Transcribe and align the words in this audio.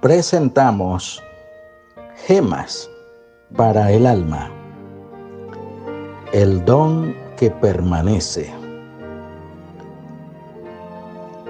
presentamos 0.00 1.20
Gemas 2.26 2.88
para 3.56 3.90
el 3.92 4.06
alma, 4.06 4.50
el 6.32 6.64
don 6.64 7.14
que 7.36 7.50
permanece. 7.50 8.52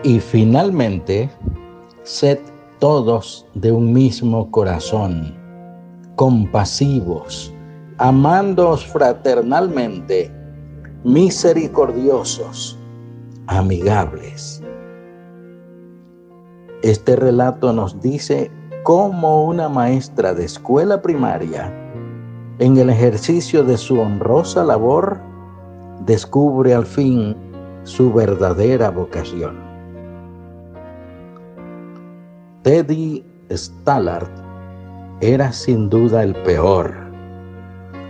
Y 0.02 0.20
finalmente, 0.20 1.28
sed 2.04 2.38
todos 2.78 3.46
de 3.54 3.72
un 3.72 3.92
mismo 3.92 4.50
corazón, 4.50 5.34
compasivos, 6.16 7.52
amándoos 7.98 8.86
fraternalmente, 8.86 10.30
misericordiosos, 11.04 12.78
amigables. 13.46 14.62
Este 16.82 17.16
relato 17.16 17.72
nos 17.72 18.00
dice 18.00 18.52
cómo 18.84 19.44
una 19.44 19.68
maestra 19.68 20.32
de 20.32 20.44
escuela 20.44 21.02
primaria, 21.02 21.72
en 22.60 22.76
el 22.76 22.88
ejercicio 22.88 23.64
de 23.64 23.76
su 23.76 23.98
honrosa 23.98 24.62
labor, 24.62 25.18
descubre 26.06 26.74
al 26.74 26.86
fin 26.86 27.36
su 27.82 28.12
verdadera 28.12 28.90
vocación. 28.90 29.56
Teddy 32.62 33.24
Stallard 33.50 34.28
era 35.20 35.50
sin 35.50 35.88
duda 35.88 36.22
el 36.22 36.34
peor, 36.44 36.94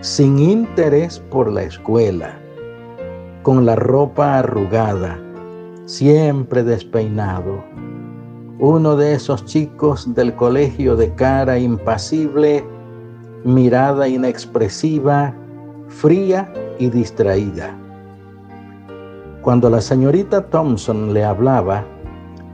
sin 0.01 0.39
interés 0.39 1.21
por 1.31 1.51
la 1.51 1.63
escuela, 1.63 2.39
con 3.43 3.65
la 3.65 3.77
ropa 3.77 4.41
arrugada, 4.41 5.19
siempre 5.87 6.63
despeinado, 6.63 7.65
uno 8.61 8.97
de 8.97 9.15
esos 9.15 9.45
chicos 9.45 10.13
del 10.15 10.35
colegio 10.35 10.97
de 10.97 11.15
cara 11.15 11.59
impasible, 11.59 12.65
mirada 13.45 14.09
inexpresiva, 14.09 15.33
fría 15.87 16.53
y 16.79 16.91
distraída. 16.91 17.77
Cuando 19.43 19.71
la 19.71 19.81
señorita 19.81 20.45
Thompson 20.47 21.15
le 21.15 21.25
hablaba, 21.25 21.85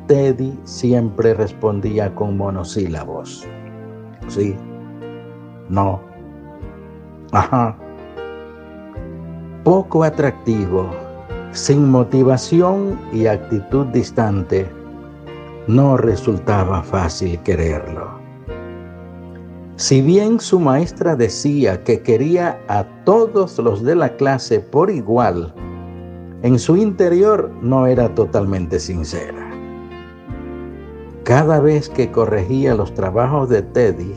Teddy 0.06 0.58
siempre 0.64 1.33
respondía 1.33 2.14
con 2.14 2.36
monosílabos. 2.36 3.46
Sí, 4.28 4.55
no, 5.70 6.02
ajá. 7.33 7.77
Poco 9.64 10.05
atractivo, 10.05 10.91
sin 11.52 11.91
motivación 11.91 13.00
y 13.11 13.27
actitud 13.27 13.86
distante 13.86 14.68
no 15.66 15.96
resultaba 15.96 16.82
fácil 16.82 17.38
quererlo. 17.40 18.22
Si 19.76 20.02
bien 20.02 20.38
su 20.38 20.60
maestra 20.60 21.16
decía 21.16 21.82
que 21.82 22.00
quería 22.00 22.60
a 22.68 22.84
todos 23.04 23.58
los 23.58 23.82
de 23.82 23.96
la 23.96 24.16
clase 24.16 24.60
por 24.60 24.90
igual, 24.90 25.52
en 26.42 26.58
su 26.58 26.76
interior 26.76 27.50
no 27.60 27.86
era 27.86 28.14
totalmente 28.14 28.78
sincera. 28.78 29.50
Cada 31.24 31.58
vez 31.58 31.88
que 31.88 32.12
corregía 32.12 32.74
los 32.74 32.92
trabajos 32.92 33.48
de 33.48 33.62
Teddy, 33.62 34.14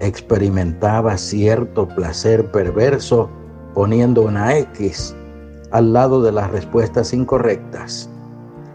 experimentaba 0.00 1.18
cierto 1.18 1.86
placer 1.86 2.50
perverso 2.50 3.28
poniendo 3.74 4.22
una 4.22 4.56
X 4.56 5.14
al 5.70 5.92
lado 5.92 6.22
de 6.22 6.32
las 6.32 6.50
respuestas 6.50 7.12
incorrectas. 7.12 8.08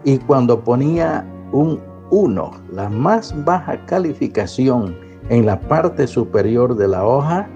Y 0.04 0.18
cuando 0.18 0.62
ponía 0.62 1.26
un 1.52 1.80
1, 2.14 2.50
la 2.72 2.88
más 2.88 3.34
baja 3.44 3.76
calificación 3.86 4.94
en 5.30 5.46
la 5.46 5.58
parte 5.58 6.06
superior 6.06 6.76
de 6.76 6.86
la 6.86 7.04
hoja, 7.04 7.48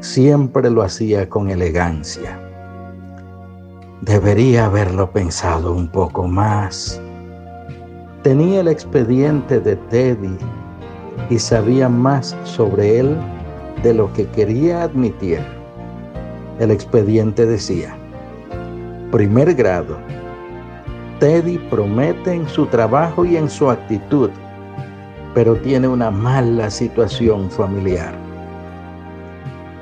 siempre 0.00 0.68
lo 0.68 0.82
hacía 0.82 1.26
con 1.26 1.48
elegancia. 1.48 2.38
Debería 4.02 4.66
haberlo 4.66 5.10
pensado 5.10 5.72
un 5.72 5.88
poco 5.88 6.28
más. 6.28 7.00
Tenía 8.22 8.60
el 8.60 8.68
expediente 8.68 9.58
de 9.58 9.76
Teddy 9.76 10.36
y 11.30 11.38
sabía 11.38 11.88
más 11.88 12.36
sobre 12.44 13.00
él 13.00 13.16
de 13.82 13.94
lo 13.94 14.12
que 14.12 14.26
quería 14.26 14.82
admitir. 14.82 15.40
El 16.58 16.70
expediente 16.70 17.46
decía, 17.46 17.96
primer 19.10 19.54
grado, 19.54 19.96
Teddy 21.20 21.58
promete 21.70 22.34
en 22.34 22.48
su 22.48 22.66
trabajo 22.66 23.24
y 23.24 23.36
en 23.36 23.48
su 23.48 23.70
actitud, 23.70 24.30
pero 25.32 25.54
tiene 25.56 25.86
una 25.86 26.10
mala 26.10 26.68
situación 26.70 27.50
familiar. 27.50 28.12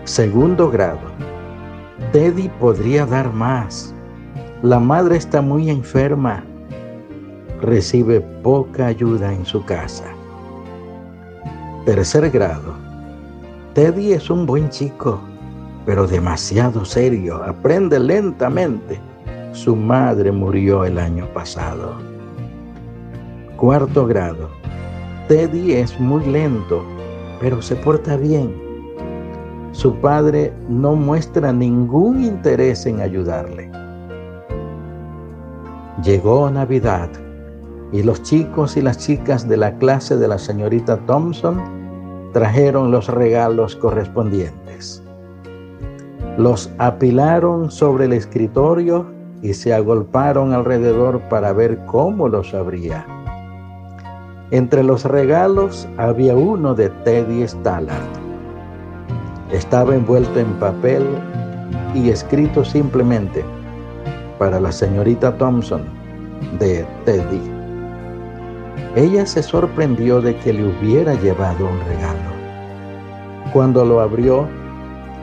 Segundo 0.05 0.71
grado. 0.71 1.01
Teddy 2.13 2.51
podría 2.61 3.07
dar 3.07 3.33
más. 3.33 3.95
La 4.63 4.79
madre 4.79 5.17
está 5.17 5.41
muy 5.41 5.71
enferma. 5.71 6.45
Recibe 7.63 8.21
poca 8.21 8.87
ayuda 8.89 9.33
en 9.33 9.47
su 9.47 9.65
casa. 9.65 10.05
Tercer 11.87 12.31
grado. 12.31 12.75
Teddy 13.73 14.13
es 14.13 14.29
un 14.29 14.45
buen 14.45 14.69
chico, 14.69 15.19
pero 15.87 16.07
demasiado 16.07 16.85
serio. 16.85 17.43
Aprende 17.43 17.99
lentamente 17.99 19.01
su 19.53 19.77
madre 19.77 20.33
murió 20.33 20.85
el 20.85 20.99
año 20.99 21.27
pasado. 21.35 21.97
Cuarto 23.59 24.07
grado. 24.07 24.49
Teddy 25.29 25.75
es 25.75 25.99
muy 26.01 26.25
lento, 26.25 26.83
pero 27.39 27.61
se 27.61 27.77
porta 27.77 28.17
bien. 28.17 28.55
Su 29.73 29.95
padre 29.97 30.53
no 30.69 30.95
muestra 30.95 31.53
ningún 31.53 32.25
interés 32.25 32.87
en 32.87 33.01
ayudarle. 33.01 33.71
Llegó 36.03 36.51
Navidad 36.51 37.11
y 37.93 38.03
los 38.03 38.23
chicos 38.23 38.77
y 38.77 38.83
las 38.83 38.99
chicas 38.99 39.47
de 39.47 39.59
la 39.59 39.77
clase 39.77 40.17
de 40.17 40.29
la 40.29 40.39
señorita 40.39 40.97
Thompson 41.07 41.63
trajeron 42.33 42.91
los 42.91 43.07
regalos 43.09 43.77
correspondientes. 43.77 45.03
Los 46.39 46.71
apilaron 46.79 47.71
sobre 47.71 48.07
el 48.07 48.15
escritorio 48.15 49.22
y 49.43 49.55
se 49.55 49.75
agolparon 49.75 50.55
alrededor 50.55 51.21
para 51.29 51.53
ver 51.53 51.85
cómo 51.87 52.29
los 52.29 52.55
abría. 52.55 53.05
Entre 54.53 54.83
los 54.85 55.05
regalos 55.05 55.89
había 55.97 56.37
uno 56.37 56.75
de 56.75 56.89
Teddy 57.05 57.43
Stallard. 57.43 58.03
Estaba 59.51 59.95
envuelto 59.95 60.39
en 60.39 60.53
papel 60.55 61.05
y 61.95 62.09
escrito 62.11 62.65
simplemente 62.65 63.45
para 64.39 64.61
la 64.61 64.71
señorita 64.71 65.37
Thompson 65.37 65.83
de 66.59 66.87
Teddy. 67.05 67.41
Ella 68.95 69.27
se 69.27 69.43
sorprendió 69.43 70.21
de 70.21 70.37
que 70.37 70.53
le 70.53 70.67
hubiera 70.67 71.15
llevado 71.15 71.67
un 71.67 71.81
regalo. 71.81 72.33
Cuando 73.53 73.85
lo 73.85 74.01
abrió, 74.01 74.47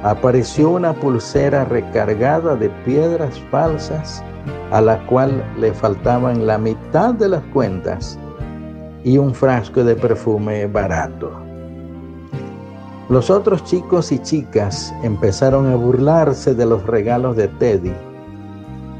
apareció 0.04 0.70
una 0.70 0.94
pulsera 0.94 1.66
recargada 1.66 2.56
de 2.56 2.70
piedras 2.86 3.40
falsas 3.52 4.24
a 4.72 4.82
la 4.82 5.06
cual 5.08 5.44
le 5.60 5.74
faltaban 5.74 6.48
la 6.48 6.58
mitad 6.58 7.14
de 7.14 7.30
las 7.30 7.44
cuentas 7.54 8.18
y 9.04 9.18
un 9.18 9.34
frasco 9.34 9.84
de 9.84 9.96
perfume 9.96 10.68
barato. 10.68 11.32
Los 13.10 13.30
otros 13.30 13.64
chicos 13.64 14.12
y 14.12 14.20
chicas 14.20 14.94
empezaron 15.04 15.72
a 15.72 15.76
burlarse 15.76 16.54
de 16.54 16.66
los 16.66 16.86
regalos 16.86 17.36
de 17.36 17.48
Teddy, 17.48 17.94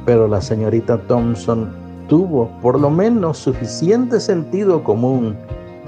pero 0.06 0.28
la 0.28 0.42
señorita 0.42 0.98
Thompson 1.08 1.70
tuvo 2.08 2.50
por 2.62 2.80
lo 2.80 2.90
menos 2.90 3.38
suficiente 3.38 4.20
sentido 4.20 4.84
común 4.84 5.38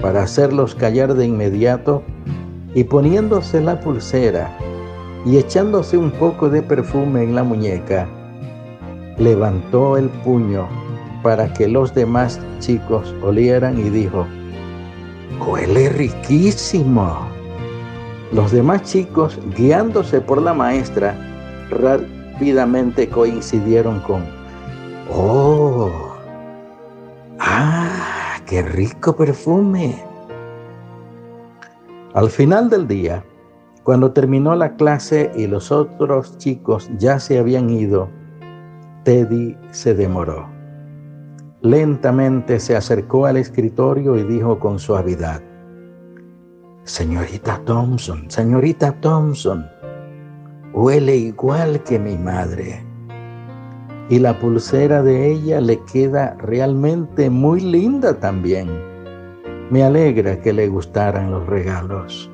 para 0.02 0.24
hacerlos 0.24 0.75
callar 0.75 1.16
de 1.16 1.25
inmediato 1.25 2.04
y 2.75 2.84
poniéndose 2.84 3.60
la 3.60 3.80
pulsera 3.80 4.56
y 5.25 5.38
echándose 5.38 5.97
un 5.97 6.12
poco 6.12 6.50
de 6.50 6.62
perfume 6.62 7.23
en 7.23 7.35
la 7.35 7.44
muñeca, 7.44 8.07
levantó 9.18 9.97
el 9.97 10.09
puño 10.09 10.68
para 11.21 11.51
que 11.53 11.68
los 11.68 11.94
demás 11.94 12.39
chicos 12.59 13.13
olieran 13.21 13.77
y 13.77 13.89
dijo, 13.89 14.25
huele 15.45 15.89
riquísimo. 15.89 17.27
Los 18.31 18.51
demás 18.51 18.83
chicos, 18.83 19.38
guiándose 19.57 20.21
por 20.21 20.41
la 20.41 20.53
maestra, 20.53 21.15
rápidamente 21.69 23.07
coincidieron 23.09 24.00
con, 24.01 24.23
oh, 25.13 25.91
ah, 27.39 28.38
qué 28.45 28.62
rico 28.62 29.15
perfume. 29.15 30.01
Al 32.13 32.29
final 32.29 32.69
del 32.69 32.88
día, 32.88 33.23
cuando 33.83 34.12
terminó 34.12 34.56
la 34.56 34.75
clase 34.75 35.31
y 35.36 35.48
los 35.48 35.72
otros 35.72 36.38
chicos 36.38 36.89
ya 36.98 37.19
se 37.19 37.39
habían 37.39 37.69
ido, 37.69 38.10
Teddy 39.04 39.57
se 39.72 39.95
demoró. 39.95 40.48
Lentamente 41.62 42.60
se 42.60 42.75
acercó 42.75 43.25
al 43.25 43.38
escritorio 43.38 44.18
y 44.18 44.24
dijo 44.24 44.60
con 44.60 44.80
suavidad, 44.80 45.42
Señorita 46.83 47.62
Thompson, 47.66 48.30
señorita 48.30 48.94
Thompson, 49.01 49.68
huele 50.74 51.16
igual 51.16 51.83
que 51.83 52.00
mi 52.00 52.18
madre. 52.18 52.83
Y 54.10 54.18
la 54.18 54.38
pulsera 54.39 55.04
de 55.04 55.31
ella 55.31 55.62
le 55.62 55.80
queda 55.92 56.36
realmente 56.39 57.30
muy 57.30 57.62
linda 57.62 58.19
también. 58.19 58.68
Me 59.69 59.83
alegra 59.83 60.42
que 60.42 60.51
le 60.51 60.68
gustaran 60.68 61.30
los 61.30 61.45
regalos. 61.45 62.31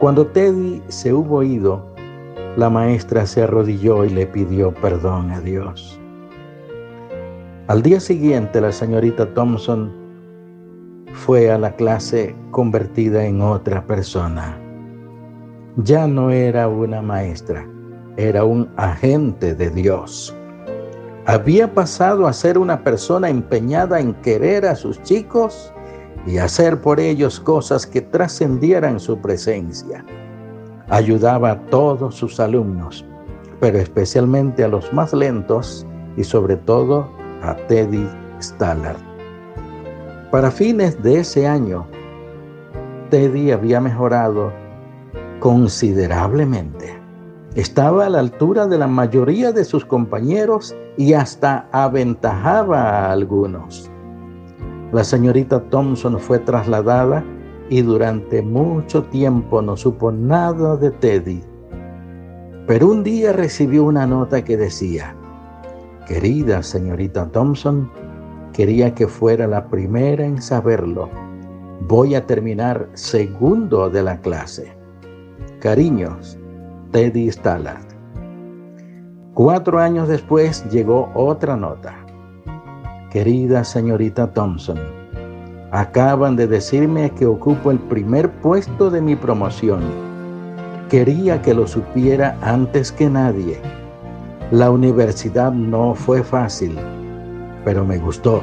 Cuando 0.00 0.26
Teddy 0.28 0.82
se 0.88 1.12
hubo 1.12 1.42
ido, 1.42 1.84
la 2.56 2.70
maestra 2.70 3.26
se 3.26 3.42
arrodilló 3.42 4.06
y 4.06 4.08
le 4.08 4.26
pidió 4.26 4.72
perdón 4.72 5.30
a 5.30 5.42
Dios. 5.42 6.00
Al 7.66 7.82
día 7.82 8.00
siguiente, 8.00 8.62
la 8.62 8.72
señorita 8.72 9.34
Thompson 9.34 9.92
fue 11.12 11.50
a 11.50 11.58
la 11.58 11.76
clase 11.76 12.34
convertida 12.50 13.26
en 13.26 13.42
otra 13.42 13.86
persona. 13.86 14.58
Ya 15.76 16.06
no 16.06 16.30
era 16.30 16.66
una 16.66 17.02
maestra, 17.02 17.68
era 18.16 18.42
un 18.44 18.70
agente 18.78 19.54
de 19.54 19.68
Dios. 19.68 20.34
Había 21.26 21.74
pasado 21.74 22.26
a 22.26 22.32
ser 22.32 22.56
una 22.56 22.82
persona 22.82 23.28
empeñada 23.28 24.00
en 24.00 24.14
querer 24.14 24.64
a 24.64 24.76
sus 24.76 25.02
chicos 25.02 25.74
y 26.26 26.38
hacer 26.38 26.80
por 26.80 27.00
ellos 27.00 27.40
cosas 27.40 27.86
que 27.86 28.00
trascendieran 28.00 29.00
su 29.00 29.18
presencia. 29.18 30.04
Ayudaba 30.88 31.52
a 31.52 31.60
todos 31.66 32.14
sus 32.14 32.40
alumnos, 32.40 33.04
pero 33.60 33.78
especialmente 33.78 34.64
a 34.64 34.68
los 34.68 34.92
más 34.92 35.12
lentos 35.12 35.86
y 36.16 36.24
sobre 36.24 36.56
todo 36.56 37.08
a 37.42 37.54
Teddy 37.68 38.08
Stallard. 38.40 38.98
Para 40.30 40.50
fines 40.50 41.02
de 41.02 41.20
ese 41.20 41.46
año, 41.46 41.86
Teddy 43.10 43.50
había 43.50 43.80
mejorado 43.80 44.52
considerablemente. 45.40 46.96
Estaba 47.56 48.06
a 48.06 48.10
la 48.10 48.20
altura 48.20 48.66
de 48.68 48.78
la 48.78 48.86
mayoría 48.86 49.50
de 49.50 49.64
sus 49.64 49.84
compañeros 49.84 50.74
y 50.96 51.14
hasta 51.14 51.68
aventajaba 51.72 52.80
a 52.80 53.12
algunos. 53.12 53.90
La 54.92 55.04
señorita 55.04 55.60
Thompson 55.70 56.18
fue 56.18 56.38
trasladada 56.38 57.24
y 57.68 57.82
durante 57.82 58.42
mucho 58.42 59.04
tiempo 59.04 59.62
no 59.62 59.76
supo 59.76 60.10
nada 60.10 60.76
de 60.76 60.90
Teddy. 60.90 61.42
Pero 62.66 62.88
un 62.88 63.02
día 63.02 63.32
recibió 63.32 63.84
una 63.84 64.06
nota 64.06 64.42
que 64.44 64.56
decía, 64.56 65.14
Querida 66.06 66.62
señorita 66.62 67.30
Thompson, 67.30 67.90
Quería 68.52 68.94
que 68.94 69.06
fuera 69.06 69.46
la 69.46 69.68
primera 69.68 70.24
en 70.24 70.42
saberlo. 70.42 71.08
Voy 71.88 72.14
a 72.14 72.26
terminar 72.26 72.88
segundo 72.94 73.88
de 73.88 74.02
la 74.02 74.20
clase. 74.20 74.76
Cariños, 75.60 76.38
Teddy 76.90 77.28
Stallard. 77.28 77.86
Cuatro 79.34 79.78
años 79.78 80.08
después 80.08 80.68
llegó 80.70 81.10
otra 81.14 81.56
nota. 81.56 81.94
Querida 83.10 83.64
señorita 83.64 84.28
Thompson, 84.32 84.78
acaban 85.72 86.36
de 86.36 86.46
decirme 86.46 87.10
que 87.10 87.26
ocupo 87.26 87.70
el 87.70 87.78
primer 87.78 88.30
puesto 88.30 88.90
de 88.90 89.00
mi 89.00 89.16
promoción. 89.16 89.82
Quería 90.88 91.42
que 91.42 91.54
lo 91.54 91.66
supiera 91.66 92.36
antes 92.42 92.92
que 92.92 93.10
nadie. 93.10 93.60
La 94.50 94.70
universidad 94.70 95.52
no 95.52 95.94
fue 95.94 96.22
fácil 96.22 96.76
pero 97.64 97.84
me 97.84 97.98
gustó. 97.98 98.42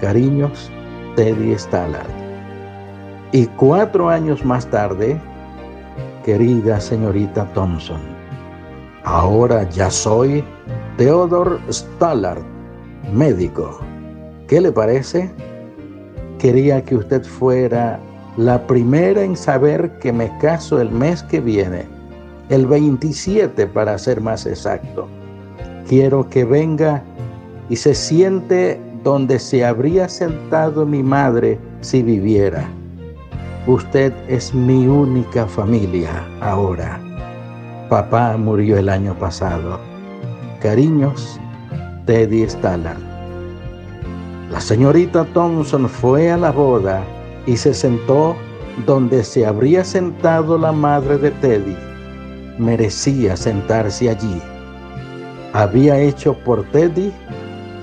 Cariños, 0.00 0.70
Teddy 1.16 1.52
Stallard. 1.52 2.08
Y 3.32 3.46
cuatro 3.46 4.08
años 4.08 4.44
más 4.44 4.66
tarde, 4.66 5.20
querida 6.24 6.80
señorita 6.80 7.46
Thompson, 7.54 8.00
ahora 9.04 9.68
ya 9.68 9.90
soy 9.90 10.44
Theodore 10.96 11.58
Stallard, 11.68 12.42
médico. 13.12 13.80
¿Qué 14.48 14.60
le 14.60 14.72
parece? 14.72 15.30
Quería 16.38 16.84
que 16.84 16.96
usted 16.96 17.24
fuera 17.24 18.00
la 18.36 18.66
primera 18.66 19.22
en 19.22 19.36
saber 19.36 19.98
que 19.98 20.12
me 20.12 20.36
caso 20.38 20.80
el 20.80 20.90
mes 20.90 21.22
que 21.24 21.40
viene, 21.40 21.84
el 22.48 22.66
27 22.66 23.66
para 23.66 23.98
ser 23.98 24.20
más 24.20 24.46
exacto. 24.46 25.08
Quiero 25.88 26.28
que 26.28 26.44
venga 26.44 27.02
y 27.68 27.76
se 27.76 27.94
siente 27.94 28.80
donde 29.02 29.38
se 29.38 29.64
habría 29.64 30.08
sentado 30.08 30.86
mi 30.86 31.02
madre 31.02 31.58
si 31.80 32.02
viviera. 32.02 32.68
Usted 33.66 34.12
es 34.28 34.54
mi 34.54 34.86
única 34.86 35.46
familia 35.46 36.26
ahora. 36.40 37.00
Papá 37.88 38.36
murió 38.36 38.78
el 38.78 38.88
año 38.88 39.14
pasado. 39.18 39.80
Cariños, 40.60 41.39
Teddy 42.10 42.42
Stallard. 42.42 42.98
La 44.50 44.60
señorita 44.60 45.24
Thompson 45.26 45.88
fue 45.88 46.28
a 46.28 46.36
la 46.36 46.50
boda 46.50 47.04
y 47.46 47.56
se 47.56 47.72
sentó 47.72 48.34
donde 48.84 49.22
se 49.22 49.46
habría 49.46 49.84
sentado 49.84 50.58
la 50.58 50.72
madre 50.72 51.18
de 51.18 51.30
Teddy. 51.30 51.76
Merecía 52.58 53.36
sentarse 53.36 54.10
allí. 54.10 54.42
Había 55.52 56.00
hecho 56.00 56.34
por 56.44 56.64
Teddy 56.72 57.12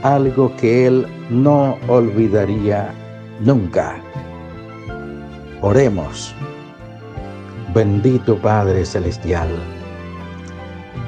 algo 0.04 0.54
que 0.58 0.88
él 0.88 1.08
no 1.30 1.78
olvidaría 1.88 2.94
nunca. 3.40 3.96
Oremos. 5.62 6.36
Bendito 7.74 8.36
Padre 8.36 8.86
Celestial, 8.86 9.48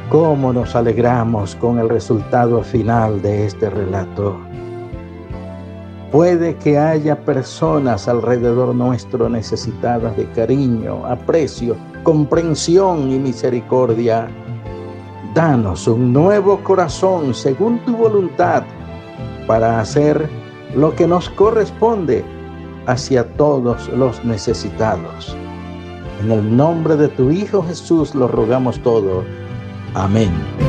cómo 0.10 0.52
nos 0.52 0.76
alegramos 0.76 1.56
con 1.56 1.78
el 1.78 1.88
resultado 1.88 2.64
final 2.64 3.22
de 3.22 3.46
este 3.46 3.70
relato. 3.70 4.40
Puede 6.12 6.56
que 6.56 6.80
haya 6.80 7.16
personas 7.24 8.08
alrededor 8.08 8.74
nuestro 8.74 9.30
necesitadas 9.30 10.18
de 10.18 10.26
cariño, 10.32 11.06
aprecio, 11.06 11.76
comprensión 12.02 13.12
y 13.12 13.20
misericordia. 13.20 14.28
Danos 15.36 15.88
un 15.88 16.12
nuevo 16.12 16.58
corazón 16.64 17.36
según 17.36 17.78
tu 17.86 17.96
voluntad 17.96 18.64
para 19.46 19.80
hacer 19.80 20.28
lo 20.76 20.96
que 20.96 21.06
nos 21.06 21.30
corresponde 21.30 22.26
hacia 22.88 23.24
todos 23.34 23.88
los 23.90 24.26
necesitados. 24.26 25.38
En 26.24 26.32
el 26.32 26.58
nombre 26.58 26.96
de 26.96 27.10
tu 27.10 27.30
Hijo 27.30 27.62
Jesús 27.62 28.16
lo 28.16 28.28
rogamos 28.28 28.82
todo. 28.82 29.24
Amén. 29.94 30.69